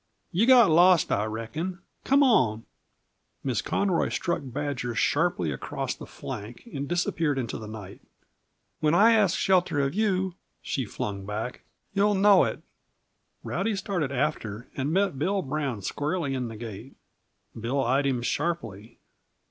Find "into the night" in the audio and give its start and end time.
7.37-8.01